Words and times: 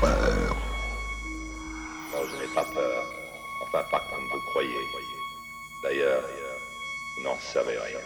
peur. 0.00 0.56
Non, 2.12 2.22
je 2.30 2.36
n'ai 2.42 2.54
pas 2.54 2.64
peur. 2.64 3.04
Enfin, 3.62 3.82
pas 3.90 4.02
comme 4.10 4.26
vous 4.32 4.40
croyez. 4.50 4.86
D'ailleurs, 5.82 6.22
non, 6.22 6.56
vous 7.16 7.22
n'en 7.24 7.38
savez 7.38 7.78
rien. 7.78 7.98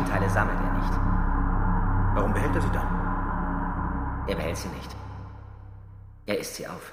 Leichenteile 0.00 0.30
sammelt 0.30 0.58
er 0.58 0.72
nicht. 0.72 1.00
Warum 2.14 2.32
behält 2.32 2.54
er 2.54 2.62
sie 2.62 2.70
dann? 2.70 4.24
Er 4.26 4.34
behält 4.34 4.56
sie 4.56 4.68
nicht. 4.68 4.96
Er 6.26 6.38
isst 6.38 6.56
sie 6.56 6.66
auf. 6.66 6.92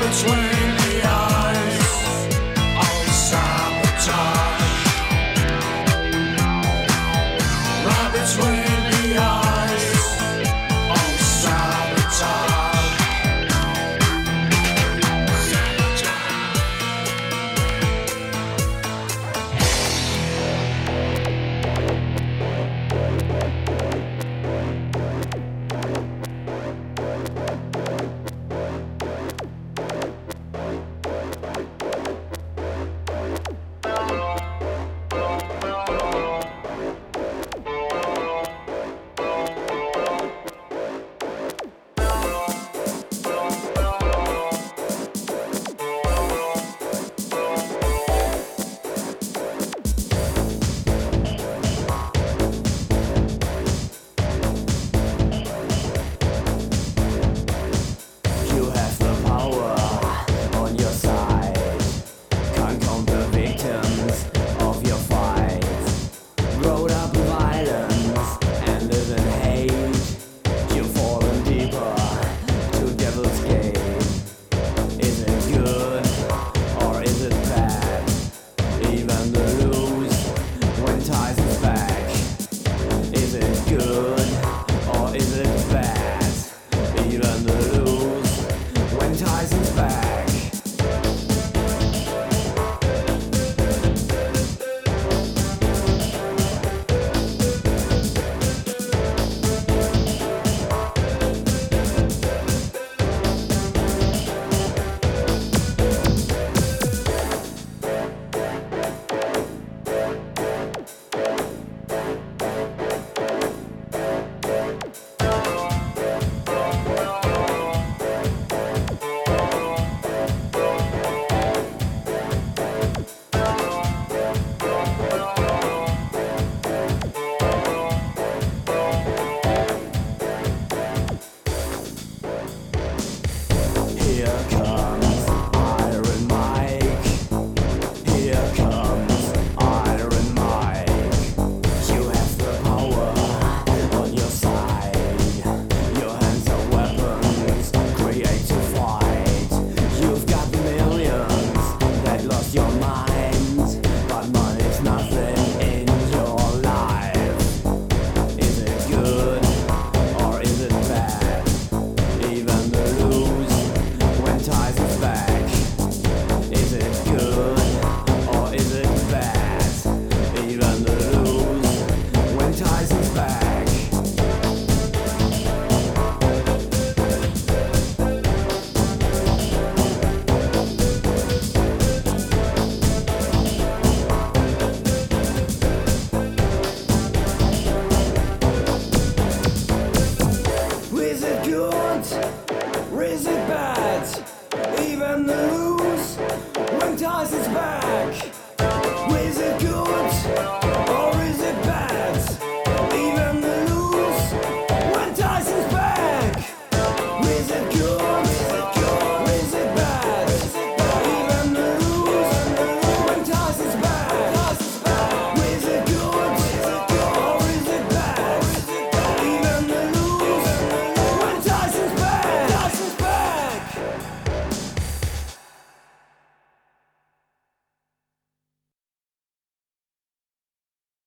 between 0.00 0.76
the 0.78 1.02
eyes. 1.04 1.29